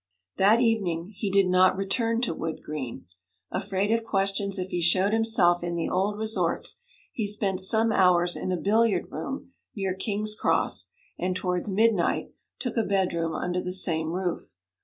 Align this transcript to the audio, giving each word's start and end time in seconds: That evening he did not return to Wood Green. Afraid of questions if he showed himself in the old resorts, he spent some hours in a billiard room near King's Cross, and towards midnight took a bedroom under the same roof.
That 0.37 0.61
evening 0.61 1.13
he 1.15 1.29
did 1.29 1.47
not 1.47 1.77
return 1.77 2.21
to 2.21 2.33
Wood 2.33 2.61
Green. 2.63 3.05
Afraid 3.51 3.91
of 3.91 4.03
questions 4.03 4.57
if 4.57 4.71
he 4.71 4.81
showed 4.81 5.13
himself 5.13 5.63
in 5.63 5.75
the 5.75 5.87
old 5.89 6.17
resorts, 6.17 6.81
he 7.11 7.27
spent 7.27 7.59
some 7.59 7.91
hours 7.91 8.35
in 8.35 8.51
a 8.51 8.57
billiard 8.57 9.11
room 9.11 9.51
near 9.75 9.93
King's 9.93 10.33
Cross, 10.33 10.89
and 11.19 11.35
towards 11.35 11.69
midnight 11.71 12.31
took 12.57 12.77
a 12.77 12.83
bedroom 12.83 13.35
under 13.35 13.61
the 13.61 13.71
same 13.73 14.07
roof. 14.09 14.55